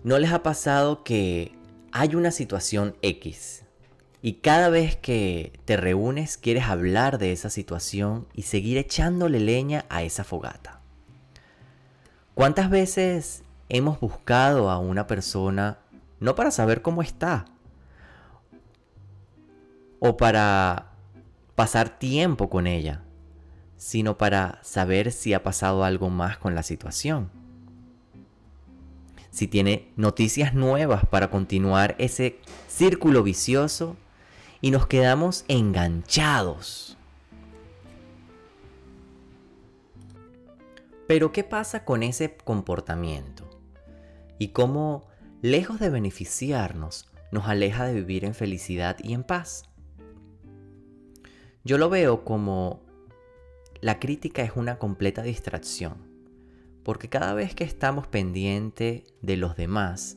¿No 0.04 0.18
les 0.18 0.32
ha 0.32 0.42
pasado 0.42 1.02
que 1.02 1.52
hay 1.92 2.14
una 2.14 2.30
situación 2.30 2.98
X 3.00 3.62
y 4.20 4.34
cada 4.34 4.68
vez 4.68 4.96
que 4.96 5.58
te 5.64 5.78
reúnes 5.78 6.36
quieres 6.36 6.64
hablar 6.64 7.16
de 7.16 7.32
esa 7.32 7.48
situación 7.48 8.28
y 8.34 8.42
seguir 8.42 8.76
echándole 8.76 9.40
leña 9.40 9.86
a 9.88 10.02
esa 10.02 10.22
fogata? 10.22 10.79
¿Cuántas 12.40 12.70
veces 12.70 13.42
hemos 13.68 14.00
buscado 14.00 14.70
a 14.70 14.78
una 14.78 15.06
persona 15.06 15.76
no 16.20 16.34
para 16.34 16.50
saber 16.50 16.80
cómo 16.80 17.02
está 17.02 17.44
o 19.98 20.16
para 20.16 20.92
pasar 21.54 21.98
tiempo 21.98 22.48
con 22.48 22.66
ella, 22.66 23.02
sino 23.76 24.16
para 24.16 24.58
saber 24.62 25.12
si 25.12 25.34
ha 25.34 25.42
pasado 25.42 25.84
algo 25.84 26.08
más 26.08 26.38
con 26.38 26.54
la 26.54 26.62
situación? 26.62 27.30
si 29.30 29.46
tiene 29.46 29.92
noticias 29.96 30.54
nuevas 30.54 31.04
para 31.04 31.28
continuar 31.28 31.94
ese 31.98 32.38
círculo 32.68 33.22
vicioso 33.22 33.98
y 34.62 34.70
nos 34.70 34.86
quedamos 34.86 35.44
enganchados. 35.46 36.96
Pero 41.10 41.32
¿qué 41.32 41.42
pasa 41.42 41.84
con 41.84 42.04
ese 42.04 42.36
comportamiento? 42.36 43.50
Y 44.38 44.50
cómo, 44.50 45.08
lejos 45.42 45.80
de 45.80 45.90
beneficiarnos, 45.90 47.10
nos 47.32 47.48
aleja 47.48 47.84
de 47.84 47.94
vivir 47.94 48.24
en 48.24 48.32
felicidad 48.32 48.96
y 49.02 49.14
en 49.14 49.24
paz. 49.24 49.64
Yo 51.64 51.78
lo 51.78 51.90
veo 51.90 52.24
como 52.24 52.84
la 53.80 53.98
crítica 53.98 54.42
es 54.42 54.52
una 54.54 54.78
completa 54.78 55.24
distracción 55.24 55.96
porque 56.84 57.08
cada 57.08 57.34
vez 57.34 57.56
que 57.56 57.64
estamos 57.64 58.06
pendientes 58.06 59.02
de 59.20 59.36
los 59.36 59.56
demás, 59.56 60.14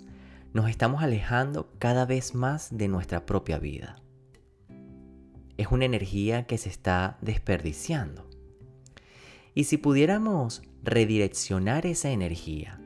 nos 0.54 0.70
estamos 0.70 1.02
alejando 1.02 1.72
cada 1.80 2.06
vez 2.06 2.36
más 2.36 2.78
de 2.78 2.88
nuestra 2.88 3.26
propia 3.26 3.58
vida. 3.58 3.96
Es 5.58 5.70
una 5.72 5.86
energía 5.86 6.46
que 6.46 6.60
se 6.60 6.70
está 6.70 7.18
desperdiciando. 7.20 8.33
Y 9.56 9.66
si 9.66 9.78
pudiéramos 9.78 10.64
redireccionar 10.84 11.86
esa 11.86 12.10
energía 12.10 12.80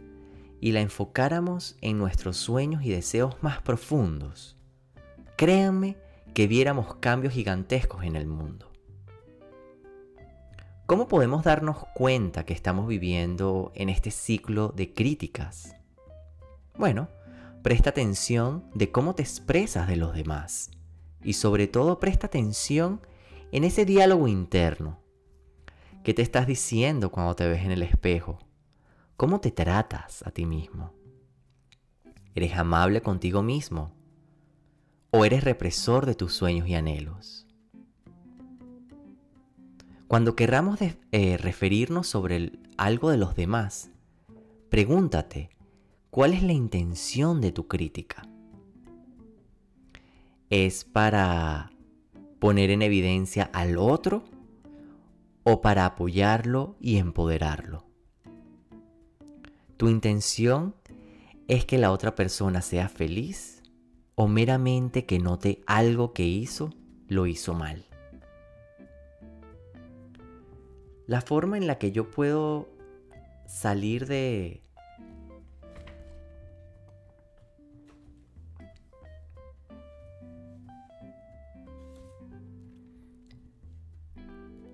y 0.60 0.72
la 0.72 0.82
enfocáramos 0.82 1.78
en 1.82 1.98
nuestros 1.98 2.38
sueños 2.38 2.84
y 2.84 2.90
deseos 2.90 3.36
más 3.42 3.62
profundos, 3.62 4.58
créanme 5.38 5.98
que 6.34 6.48
viéramos 6.48 6.96
cambios 6.96 7.34
gigantescos 7.34 8.04
en 8.04 8.16
el 8.16 8.28
mundo. 8.28 8.72
¿Cómo 10.86 11.08
podemos 11.08 11.44
darnos 11.44 11.86
cuenta 11.94 12.46
que 12.46 12.54
estamos 12.54 12.88
viviendo 12.88 13.72
en 13.76 13.90
este 13.90 14.10
ciclo 14.10 14.70
de 14.70 14.94
críticas? 14.94 15.76
Bueno, 16.78 17.10
presta 17.62 17.90
atención 17.90 18.64
de 18.74 18.92
cómo 18.92 19.14
te 19.14 19.22
expresas 19.22 19.88
de 19.88 19.98
los 19.98 20.14
demás 20.14 20.72
y 21.24 21.34
sobre 21.34 21.68
todo 21.68 22.00
presta 22.00 22.28
atención 22.28 23.02
en 23.52 23.64
ese 23.66 23.84
diálogo 23.84 24.28
interno. 24.28 25.02
¿Qué 26.08 26.14
te 26.14 26.22
estás 26.22 26.48
diciendo 26.48 27.12
cuando 27.12 27.36
te 27.36 27.46
ves 27.50 27.66
en 27.66 27.72
el 27.72 27.84
espejo? 27.84 28.40
¿Cómo 29.18 29.42
te 29.42 29.52
tratas 29.52 30.26
a 30.26 30.32
ti 30.32 30.46
mismo? 30.46 30.94
¿Eres 32.34 32.56
amable 32.56 33.02
contigo 33.02 33.44
mismo? 33.44 33.94
¿O 35.12 35.26
eres 35.26 35.44
represor 35.44 36.06
de 36.06 36.16
tus 36.16 36.32
sueños 36.32 36.66
y 36.70 36.76
anhelos? 36.76 37.46
Cuando 40.08 40.34
querramos 40.34 40.80
eh, 40.82 41.36
referirnos 41.36 42.08
sobre 42.08 42.54
algo 42.78 43.10
de 43.10 43.18
los 43.18 43.36
demás, 43.36 43.92
pregúntate, 44.70 45.50
¿cuál 46.10 46.34
es 46.34 46.42
la 46.42 46.54
intención 46.54 47.42
de 47.42 47.52
tu 47.52 47.68
crítica? 47.68 48.26
¿Es 50.50 50.86
para 50.86 51.70
poner 52.40 52.72
en 52.72 52.82
evidencia 52.82 53.50
al 53.52 53.78
otro 53.78 54.24
o 55.50 55.62
para 55.62 55.86
apoyarlo 55.86 56.76
y 56.80 56.98
empoderarlo? 56.98 57.86
¿Tu 59.78 59.90
intención 59.90 60.76
es 61.48 61.66
que 61.66 61.78
la 61.78 61.92
otra 61.92 62.16
persona 62.16 62.62
sea 62.62 62.90
feliz 62.90 63.64
o 64.16 64.28
meramente 64.28 65.06
que 65.06 65.20
note 65.20 65.62
algo 65.68 66.14
que 66.14 66.26
hizo 66.26 66.74
lo 67.08 67.28
hizo 67.28 67.54
mal? 67.54 67.88
la 71.08 71.22
forma 71.22 71.58
en 71.58 71.66
la 71.66 71.80
que 71.80 71.92
yo 71.92 72.12
puedo 72.12 72.68
salir 73.48 74.06
de... 74.06 74.62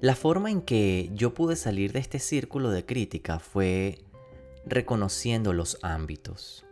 La 0.03 0.15
forma 0.15 0.51
en 0.51 0.61
que 0.61 1.09
yo 1.13 1.33
pude 1.33 1.55
salir 1.55 1.93
de 1.93 1.99
este 1.99 2.19
círculo 2.19 2.71
de 2.71 2.85
crítica 2.85 3.39
fue 3.39 4.03
reconociendo 4.65 5.53
los 5.53 5.77
ámbitos. 5.81 6.65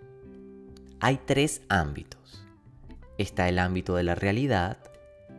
Hay 0.99 1.17
tres 1.25 1.61
ámbitos. 1.69 2.45
Está 3.17 3.47
el 3.47 3.57
ámbito 3.59 3.95
de 3.95 4.03
la 4.03 4.15
realidad, 4.15 4.79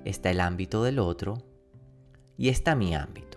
está 0.06 0.30
el 0.30 0.40
ámbito 0.40 0.82
del 0.82 0.98
otro 0.98 1.42
y 2.38 2.48
está 2.48 2.74
mi 2.74 2.94
ámbito. 2.94 3.36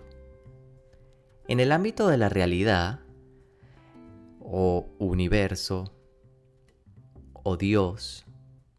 En 1.48 1.60
el 1.60 1.70
ámbito 1.70 2.08
de 2.08 2.16
la 2.16 2.30
realidad, 2.30 3.00
o 4.40 4.88
universo, 4.98 5.92
o 7.34 7.58
Dios, 7.58 8.24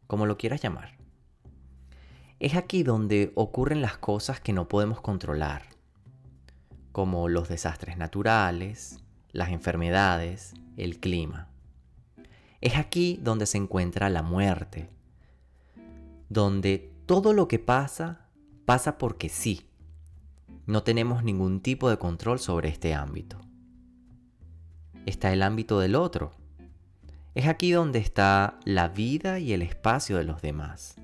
como 0.07 0.25
lo 0.25 0.39
quieras 0.39 0.59
llamar, 0.59 0.96
es 2.39 2.55
aquí 2.55 2.83
donde 2.83 3.31
ocurren 3.35 3.81
las 3.81 3.97
cosas 3.97 4.39
que 4.39 4.53
no 4.53 4.67
podemos 4.67 5.01
controlar, 5.01 5.63
como 6.91 7.29
los 7.29 7.49
desastres 7.49 7.97
naturales, 7.97 8.99
las 9.31 9.49
enfermedades, 9.49 10.53
el 10.77 10.99
clima. 10.99 11.47
Es 12.61 12.75
aquí 12.75 13.19
donde 13.21 13.45
se 13.45 13.57
encuentra 13.57 14.09
la 14.09 14.21
muerte, 14.21 14.89
donde 16.29 16.91
todo 17.05 17.33
lo 17.33 17.47
que 17.47 17.59
pasa 17.59 18.27
pasa 18.65 18.97
porque 18.97 19.29
sí, 19.29 19.67
no 20.65 20.83
tenemos 20.83 21.23
ningún 21.23 21.61
tipo 21.61 21.89
de 21.89 21.97
control 21.97 22.39
sobre 22.39 22.69
este 22.69 22.93
ámbito. 22.93 23.39
Está 25.05 25.31
el 25.31 25.41
ámbito 25.41 25.79
del 25.79 25.95
otro. 25.95 26.33
Es 27.33 27.47
aquí 27.47 27.71
donde 27.71 27.99
está 27.99 28.59
la 28.65 28.89
vida 28.89 29.39
y 29.39 29.53
el 29.53 29.61
espacio 29.61 30.17
de 30.17 30.25
los 30.25 30.41
demás. 30.41 30.97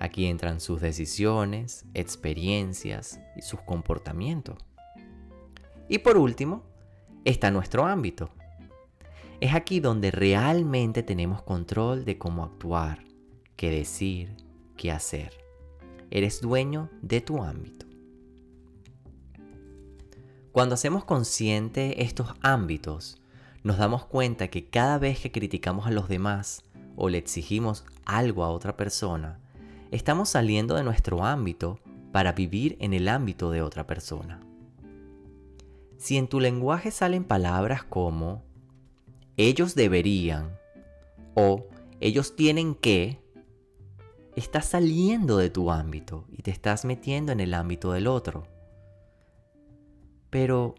Aquí 0.00 0.24
entran 0.26 0.60
sus 0.60 0.80
decisiones, 0.80 1.84
experiencias 1.92 3.20
y 3.36 3.42
sus 3.42 3.60
comportamientos. 3.60 4.56
Y 5.90 5.98
por 5.98 6.16
último, 6.16 6.64
está 7.26 7.50
nuestro 7.50 7.84
ámbito. 7.84 8.30
Es 9.40 9.54
aquí 9.54 9.78
donde 9.78 10.10
realmente 10.10 11.02
tenemos 11.02 11.42
control 11.42 12.06
de 12.06 12.16
cómo 12.16 12.44
actuar, 12.44 13.04
qué 13.56 13.70
decir, 13.70 14.34
qué 14.78 14.90
hacer. 14.90 15.34
Eres 16.10 16.40
dueño 16.40 16.88
de 17.02 17.20
tu 17.20 17.42
ámbito. 17.42 17.84
Cuando 20.50 20.76
hacemos 20.76 21.04
consciente 21.04 22.02
estos 22.02 22.34
ámbitos, 22.40 23.20
nos 23.62 23.76
damos 23.76 24.06
cuenta 24.06 24.48
que 24.48 24.70
cada 24.70 24.98
vez 24.98 25.20
que 25.20 25.30
criticamos 25.30 25.86
a 25.86 25.90
los 25.90 26.08
demás 26.08 26.64
o 26.96 27.10
le 27.10 27.18
exigimos 27.18 27.84
algo 28.06 28.44
a 28.44 28.50
otra 28.50 28.78
persona, 28.78 29.38
estamos 29.90 30.28
saliendo 30.28 30.74
de 30.74 30.84
nuestro 30.84 31.24
ámbito 31.24 31.80
para 32.12 32.32
vivir 32.32 32.76
en 32.80 32.94
el 32.94 33.08
ámbito 33.08 33.50
de 33.50 33.62
otra 33.62 33.86
persona. 33.86 34.40
Si 35.96 36.16
en 36.16 36.28
tu 36.28 36.40
lenguaje 36.40 36.90
salen 36.90 37.24
palabras 37.24 37.84
como 37.84 38.42
ellos 39.36 39.74
deberían 39.74 40.58
o 41.34 41.66
ellos 42.00 42.36
tienen 42.36 42.74
que, 42.74 43.18
estás 44.36 44.66
saliendo 44.66 45.36
de 45.36 45.50
tu 45.50 45.70
ámbito 45.70 46.24
y 46.30 46.42
te 46.42 46.50
estás 46.50 46.84
metiendo 46.84 47.32
en 47.32 47.40
el 47.40 47.52
ámbito 47.52 47.92
del 47.92 48.06
otro. 48.06 48.46
Pero, 50.30 50.76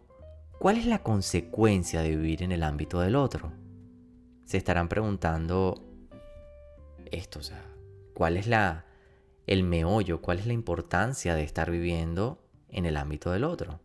¿cuál 0.58 0.78
es 0.78 0.86
la 0.86 1.04
consecuencia 1.04 2.02
de 2.02 2.16
vivir 2.16 2.42
en 2.42 2.52
el 2.52 2.64
ámbito 2.64 3.02
del 3.02 3.16
otro? 3.16 3.52
Se 4.46 4.58
estarán 4.58 4.88
preguntando 4.88 5.76
esto, 7.12 7.40
o 7.40 8.14
¿cuál 8.14 8.38
es 8.38 8.48
la 8.48 8.86
el 9.52 9.64
meollo, 9.64 10.22
cuál 10.22 10.40
es 10.40 10.48
la 10.48 10.54
importancia 10.54 11.36
de 11.36 11.44
estar 11.44 11.70
viviendo 11.70 12.42
en 12.70 12.86
el 12.86 12.96
ámbito 12.96 13.32
del 13.32 13.44
otro? 13.44 13.82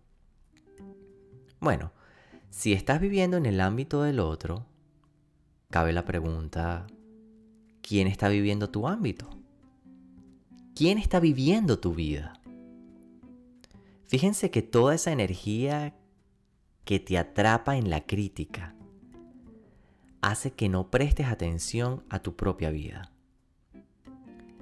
Bueno, 1.58 1.90
si 2.50 2.72
estás 2.72 3.00
viviendo 3.00 3.36
en 3.36 3.46
el 3.46 3.60
ámbito 3.60 4.04
del 4.04 4.20
otro, 4.20 4.64
cabe 5.68 5.92
la 5.92 6.04
pregunta, 6.04 6.86
¿quién 7.82 8.06
está 8.06 8.28
viviendo 8.28 8.70
tu 8.70 8.86
ámbito? 8.86 9.28
¿Quién 10.76 10.98
está 10.98 11.18
viviendo 11.18 11.80
tu 11.80 11.96
vida? 11.96 12.40
Fíjense 14.06 14.52
que 14.52 14.62
toda 14.62 14.94
esa 14.94 15.10
energía 15.10 15.96
que 16.84 17.00
te 17.00 17.18
atrapa 17.18 17.76
en 17.76 17.90
la 17.90 18.06
crítica 18.06 18.76
hace 20.20 20.52
que 20.52 20.68
no 20.68 20.92
prestes 20.92 21.26
atención 21.26 22.04
a 22.08 22.20
tu 22.20 22.36
propia 22.36 22.70
vida. 22.70 23.15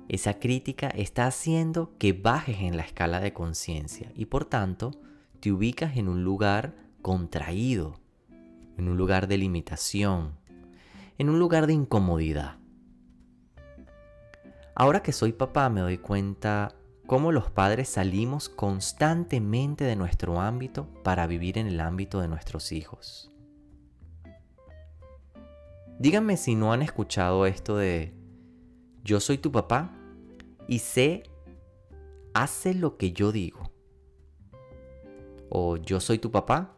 Esa 0.08 0.38
crítica 0.38 0.88
está 0.88 1.26
haciendo 1.26 1.96
que 1.98 2.12
bajes 2.12 2.60
en 2.60 2.76
la 2.76 2.82
escala 2.82 3.20
de 3.20 3.32
conciencia 3.32 4.12
y 4.14 4.26
por 4.26 4.44
tanto 4.44 4.90
te 5.40 5.50
ubicas 5.50 5.96
en 5.96 6.08
un 6.08 6.24
lugar 6.24 6.74
contraído, 7.00 8.00
en 8.76 8.88
un 8.88 8.96
lugar 8.96 9.28
de 9.28 9.38
limitación, 9.38 10.38
en 11.16 11.30
un 11.30 11.38
lugar 11.38 11.66
de 11.66 11.72
incomodidad. 11.72 12.58
Ahora 14.74 15.02
que 15.02 15.12
soy 15.12 15.32
papá 15.32 15.70
me 15.70 15.80
doy 15.80 15.98
cuenta 15.98 16.74
cómo 17.06 17.32
los 17.32 17.50
padres 17.50 17.88
salimos 17.88 18.48
constantemente 18.48 19.84
de 19.84 19.96
nuestro 19.96 20.40
ámbito 20.40 20.88
para 21.02 21.26
vivir 21.26 21.58
en 21.58 21.66
el 21.66 21.80
ámbito 21.80 22.20
de 22.20 22.28
nuestros 22.28 22.72
hijos. 22.72 23.30
Díganme 25.98 26.36
si 26.36 26.56
no 26.56 26.72
han 26.72 26.82
escuchado 26.82 27.46
esto 27.46 27.76
de 27.76 28.12
yo 29.04 29.20
soy 29.20 29.38
tu 29.38 29.52
papá 29.52 29.94
y 30.66 30.78
sé, 30.78 31.24
hace 32.32 32.74
lo 32.74 32.96
que 32.96 33.12
yo 33.12 33.32
digo. 33.32 33.70
O 35.50 35.76
yo 35.76 36.00
soy 36.00 36.18
tu 36.18 36.30
papá 36.30 36.76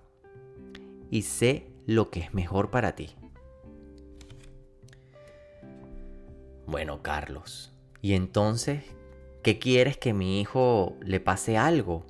y 1.11 1.23
sé 1.23 1.71
lo 1.87 2.11
que 2.11 2.21
es 2.21 2.35
mejor 2.35 2.71
para 2.71 2.97
ti. 2.97 3.11
Bueno, 6.67 7.01
Carlos, 7.01 7.73
¿y 8.03 8.15
entonces 8.15 8.83
qué 9.45 9.61
quieres 9.61 9.97
que 9.97 10.13
mi 10.13 10.41
hijo 10.41 10.97
le 11.01 11.21
pase 11.21 11.57
algo? 11.57 12.05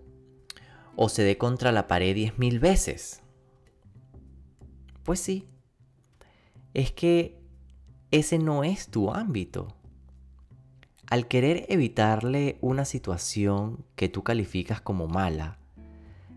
¿O 0.96 1.10
se 1.10 1.22
dé 1.22 1.36
contra 1.36 1.72
la 1.72 1.86
pared 1.86 2.14
diez 2.14 2.38
mil 2.38 2.58
veces? 2.58 3.22
Pues 5.02 5.20
sí, 5.20 5.46
es 6.72 6.90
que 6.90 7.38
ese 8.10 8.38
no 8.38 8.64
es 8.64 8.88
tu 8.88 9.12
ámbito. 9.12 9.75
Al 11.08 11.28
querer 11.28 11.66
evitarle 11.68 12.58
una 12.60 12.84
situación 12.84 13.84
que 13.94 14.08
tú 14.08 14.24
calificas 14.24 14.80
como 14.80 15.06
mala, 15.06 15.56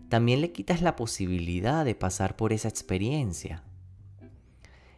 también 0.08 0.40
le 0.40 0.52
quitas 0.52 0.80
la 0.80 0.94
posibilidad 0.94 1.84
de 1.84 1.96
pasar 1.96 2.36
por 2.36 2.52
esa 2.52 2.68
experiencia. 2.68 3.64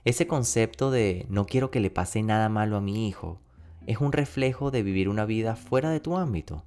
Ese 0.04 0.26
concepto 0.26 0.90
de 0.90 1.24
no 1.30 1.46
quiero 1.46 1.70
que 1.70 1.80
le 1.80 1.90
pase 1.90 2.22
nada 2.22 2.50
malo 2.50 2.76
a 2.76 2.82
mi 2.82 3.08
hijo 3.08 3.40
es 3.86 3.98
un 3.98 4.12
reflejo 4.12 4.70
de 4.70 4.82
vivir 4.82 5.08
una 5.08 5.24
vida 5.24 5.56
fuera 5.56 5.88
de 5.88 6.00
tu 6.00 6.18
ámbito. 6.18 6.64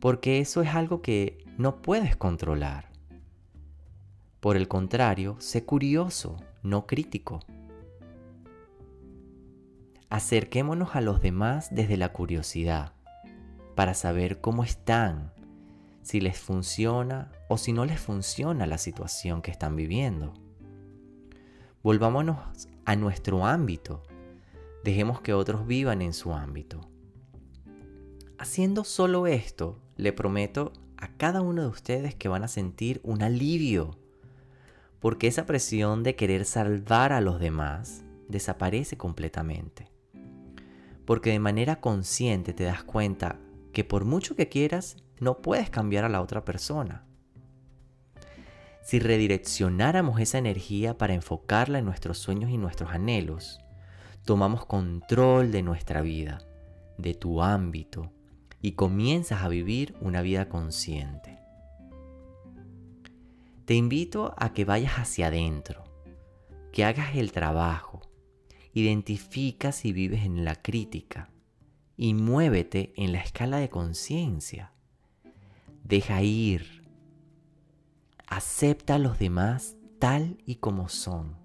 Porque 0.00 0.40
eso 0.40 0.60
es 0.60 0.74
algo 0.74 1.00
que 1.00 1.44
no 1.56 1.80
puedes 1.80 2.14
controlar. 2.14 2.90
Por 4.40 4.58
el 4.58 4.68
contrario, 4.68 5.36
sé 5.38 5.64
curioso, 5.64 6.36
no 6.62 6.86
crítico. 6.86 7.40
Acerquémonos 10.10 10.96
a 10.96 11.00
los 11.00 11.22
demás 11.22 11.68
desde 11.70 11.96
la 11.96 12.12
curiosidad, 12.12 12.92
para 13.74 13.94
saber 13.94 14.40
cómo 14.40 14.64
están, 14.64 15.32
si 16.02 16.20
les 16.20 16.38
funciona 16.38 17.30
o 17.48 17.56
si 17.56 17.72
no 17.72 17.84
les 17.84 18.00
funciona 18.00 18.66
la 18.66 18.78
situación 18.78 19.40
que 19.40 19.50
están 19.50 19.76
viviendo. 19.76 20.34
Volvámonos 21.82 22.68
a 22.84 22.96
nuestro 22.96 23.46
ámbito, 23.46 24.02
dejemos 24.84 25.20
que 25.20 25.32
otros 25.32 25.66
vivan 25.66 26.02
en 26.02 26.12
su 26.12 26.34
ámbito. 26.34 26.90
Haciendo 28.36 28.84
solo 28.84 29.26
esto, 29.26 29.80
le 29.96 30.12
prometo 30.12 30.72
a 30.96 31.08
cada 31.08 31.40
uno 31.40 31.62
de 31.62 31.68
ustedes 31.68 32.14
que 32.14 32.28
van 32.28 32.42
a 32.42 32.48
sentir 32.48 33.00
un 33.04 33.22
alivio 33.22 33.96
porque 35.00 35.26
esa 35.26 35.46
presión 35.46 36.02
de 36.02 36.14
querer 36.14 36.44
salvar 36.44 37.12
a 37.12 37.20
los 37.20 37.40
demás 37.40 38.04
desaparece 38.28 38.96
completamente. 38.96 39.88
Porque 41.04 41.30
de 41.30 41.38
manera 41.38 41.80
consciente 41.80 42.52
te 42.52 42.64
das 42.64 42.84
cuenta 42.84 43.38
que 43.72 43.84
por 43.84 44.04
mucho 44.04 44.36
que 44.36 44.48
quieras, 44.48 44.96
no 45.18 45.42
puedes 45.42 45.70
cambiar 45.70 46.04
a 46.04 46.08
la 46.08 46.22
otra 46.22 46.44
persona. 46.44 47.04
Si 48.82 48.98
redireccionáramos 48.98 50.20
esa 50.20 50.38
energía 50.38 50.98
para 50.98 51.14
enfocarla 51.14 51.78
en 51.78 51.84
nuestros 51.84 52.18
sueños 52.18 52.50
y 52.50 52.58
nuestros 52.58 52.90
anhelos, 52.90 53.60
tomamos 54.24 54.66
control 54.66 55.52
de 55.52 55.62
nuestra 55.62 56.00
vida, 56.00 56.38
de 56.98 57.14
tu 57.14 57.42
ámbito, 57.42 58.10
y 58.62 58.72
comienzas 58.72 59.42
a 59.42 59.48
vivir 59.48 59.94
una 60.00 60.22
vida 60.22 60.48
consciente. 60.48 61.38
Te 63.64 63.74
invito 63.74 64.34
a 64.36 64.52
que 64.52 64.64
vayas 64.64 64.94
hacia 64.94 65.28
adentro, 65.28 65.84
que 66.72 66.84
hagas 66.84 67.14
el 67.14 67.32
trabajo, 67.32 68.02
identifica 68.72 69.72
si 69.72 69.92
vives 69.92 70.24
en 70.24 70.44
la 70.44 70.56
crítica 70.56 71.30
y 71.96 72.14
muévete 72.14 72.92
en 72.96 73.12
la 73.12 73.20
escala 73.20 73.58
de 73.58 73.68
conciencia. 73.68 74.72
Deja 75.84 76.22
ir. 76.22 76.86
Acepta 78.26 78.94
a 78.94 78.98
los 78.98 79.18
demás 79.18 79.76
tal 79.98 80.38
y 80.46 80.56
como 80.56 80.88
son. 80.88 81.36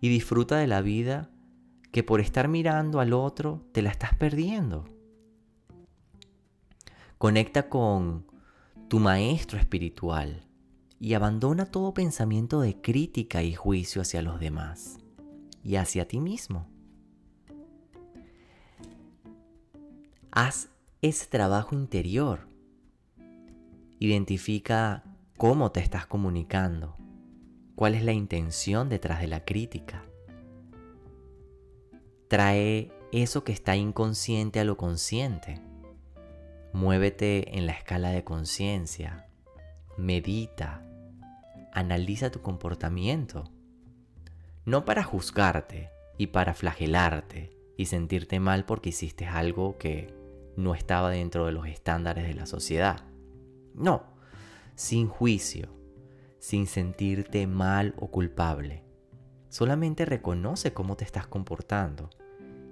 Y 0.00 0.08
disfruta 0.08 0.58
de 0.58 0.66
la 0.66 0.82
vida 0.82 1.30
que 1.90 2.02
por 2.02 2.20
estar 2.20 2.48
mirando 2.48 3.00
al 3.00 3.12
otro 3.12 3.64
te 3.72 3.80
la 3.80 3.90
estás 3.90 4.14
perdiendo. 4.14 4.84
Conecta 7.16 7.70
con 7.70 8.26
tu 8.88 9.00
maestro 9.00 9.58
espiritual 9.58 10.46
y 11.00 11.14
abandona 11.14 11.64
todo 11.64 11.94
pensamiento 11.94 12.60
de 12.60 12.80
crítica 12.80 13.42
y 13.42 13.54
juicio 13.54 14.02
hacia 14.02 14.20
los 14.20 14.38
demás 14.38 14.98
y 15.64 15.76
hacia 15.76 16.06
ti 16.06 16.20
mismo. 16.20 16.68
Haz 20.30 20.68
ese 21.00 21.26
trabajo 21.26 21.74
interior. 21.74 22.46
Identifica 23.98 25.04
cómo 25.38 25.72
te 25.72 25.80
estás 25.80 26.06
comunicando, 26.06 26.96
cuál 27.74 27.94
es 27.94 28.04
la 28.04 28.12
intención 28.12 28.88
detrás 28.88 29.20
de 29.20 29.28
la 29.28 29.44
crítica. 29.44 30.04
Trae 32.28 32.92
eso 33.12 33.44
que 33.44 33.52
está 33.52 33.76
inconsciente 33.76 34.60
a 34.60 34.64
lo 34.64 34.76
consciente. 34.76 35.60
Muévete 36.72 37.56
en 37.56 37.66
la 37.66 37.72
escala 37.72 38.10
de 38.10 38.24
conciencia. 38.24 39.28
Medita, 39.96 40.84
analiza 41.72 42.30
tu 42.30 42.40
comportamiento. 42.40 43.44
No 44.66 44.86
para 44.86 45.02
juzgarte 45.02 45.90
y 46.16 46.28
para 46.28 46.54
flagelarte 46.54 47.54
y 47.76 47.86
sentirte 47.86 48.40
mal 48.40 48.64
porque 48.64 48.90
hiciste 48.90 49.26
algo 49.26 49.76
que 49.76 50.14
no 50.56 50.74
estaba 50.74 51.10
dentro 51.10 51.44
de 51.44 51.52
los 51.52 51.66
estándares 51.66 52.26
de 52.26 52.34
la 52.34 52.46
sociedad. 52.46 53.04
No, 53.74 54.04
sin 54.74 55.08
juicio, 55.08 55.68
sin 56.38 56.66
sentirte 56.66 57.46
mal 57.46 57.94
o 57.98 58.10
culpable. 58.10 58.84
Solamente 59.50 60.06
reconoce 60.06 60.72
cómo 60.72 60.96
te 60.96 61.04
estás 61.04 61.26
comportando. 61.26 62.08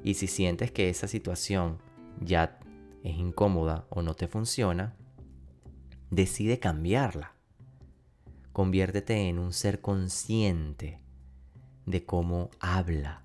Y 0.03 0.15
si 0.15 0.29
sientes 0.29 0.73
que 0.73 0.89
esa 0.89 1.09
situación 1.09 1.79
ya 2.21 2.59
es 3.05 3.17
incómoda 3.17 3.87
o 3.91 4.01
no 4.01 4.15
te 4.15 4.29
funciona, 4.29 4.97
decide 6.11 6.59
cambiarla. 6.59 7.35
Conviértete 8.53 9.29
en 9.29 9.39
un 9.39 9.53
ser 9.53 9.81
consciente 9.81 11.02
de 11.87 12.05
cómo 12.05 12.51
habla, 12.61 13.23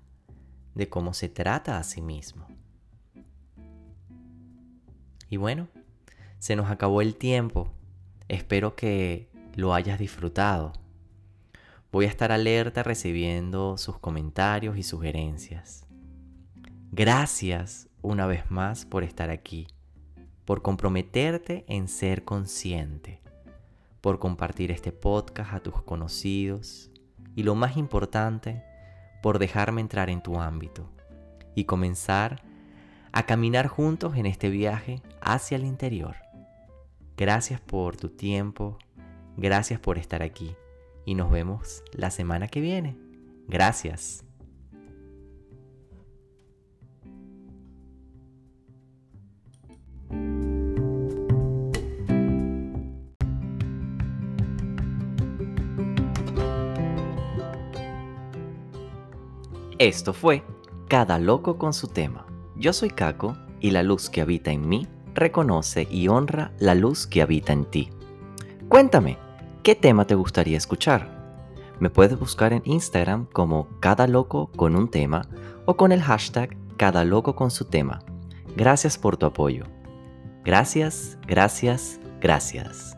de 0.74 0.88
cómo 0.88 1.14
se 1.14 1.28
trata 1.28 1.78
a 1.78 1.84
sí 1.84 2.00
mismo. 2.00 2.46
Y 5.30 5.36
bueno, 5.36 5.68
se 6.38 6.56
nos 6.56 6.70
acabó 6.70 7.02
el 7.02 7.16
tiempo. 7.16 7.72
Espero 8.28 8.76
que 8.76 9.28
lo 9.54 9.74
hayas 9.74 9.98
disfrutado. 9.98 10.72
Voy 11.92 12.04
a 12.04 12.08
estar 12.08 12.32
alerta 12.32 12.82
recibiendo 12.82 13.78
sus 13.78 13.98
comentarios 13.98 14.76
y 14.76 14.82
sugerencias. 14.82 15.86
Gracias 16.92 17.88
una 18.02 18.26
vez 18.26 18.50
más 18.50 18.84
por 18.84 19.04
estar 19.04 19.30
aquí, 19.30 19.66
por 20.44 20.62
comprometerte 20.62 21.64
en 21.68 21.88
ser 21.88 22.24
consciente 22.24 23.20
por 24.00 24.18
compartir 24.18 24.70
este 24.70 24.92
podcast 24.92 25.52
a 25.52 25.60
tus 25.60 25.82
conocidos 25.82 26.90
y 27.38 27.44
lo 27.44 27.54
más 27.54 27.76
importante, 27.76 28.64
por 29.22 29.38
dejarme 29.38 29.80
entrar 29.80 30.10
en 30.10 30.24
tu 30.24 30.40
ámbito 30.40 30.90
y 31.54 31.66
comenzar 31.66 32.42
a 33.12 33.26
caminar 33.26 33.68
juntos 33.68 34.16
en 34.16 34.26
este 34.26 34.50
viaje 34.50 35.02
hacia 35.20 35.56
el 35.56 35.64
interior. 35.64 36.16
Gracias 37.16 37.60
por 37.60 37.96
tu 37.96 38.08
tiempo, 38.08 38.76
gracias 39.36 39.78
por 39.78 39.98
estar 39.98 40.20
aquí 40.20 40.56
y 41.06 41.14
nos 41.14 41.30
vemos 41.30 41.84
la 41.92 42.10
semana 42.10 42.48
que 42.48 42.60
viene. 42.60 42.96
Gracias. 43.46 44.27
Esto 59.78 60.12
fue 60.12 60.42
Cada 60.88 61.20
loco 61.20 61.56
con 61.56 61.72
su 61.72 61.86
tema. 61.86 62.26
Yo 62.56 62.72
soy 62.72 62.90
Caco 62.90 63.36
y 63.60 63.70
la 63.70 63.84
luz 63.84 64.10
que 64.10 64.20
habita 64.20 64.50
en 64.50 64.68
mí 64.68 64.88
reconoce 65.14 65.86
y 65.88 66.08
honra 66.08 66.50
la 66.58 66.74
luz 66.74 67.06
que 67.06 67.22
habita 67.22 67.52
en 67.52 67.64
ti. 67.64 67.90
Cuéntame, 68.68 69.18
¿qué 69.62 69.76
tema 69.76 70.04
te 70.04 70.16
gustaría 70.16 70.56
escuchar? 70.56 71.16
Me 71.78 71.90
puedes 71.90 72.18
buscar 72.18 72.52
en 72.52 72.62
Instagram 72.64 73.26
como 73.26 73.68
Cada 73.78 74.08
loco 74.08 74.50
con 74.56 74.74
un 74.74 74.90
tema 74.90 75.28
o 75.64 75.76
con 75.76 75.92
el 75.92 76.02
hashtag 76.02 76.56
Cada 76.76 77.04
loco 77.04 77.36
con 77.36 77.52
su 77.52 77.64
tema. 77.66 78.00
Gracias 78.56 78.98
por 78.98 79.16
tu 79.16 79.26
apoyo. 79.26 79.62
Gracias, 80.44 81.18
gracias, 81.28 82.00
gracias. 82.20 82.97